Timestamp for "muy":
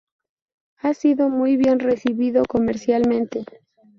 1.29-1.57